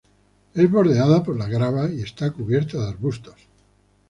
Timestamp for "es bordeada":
0.55-1.21